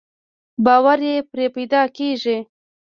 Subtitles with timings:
[0.65, 2.37] باور يې پرې پيدا کېږي.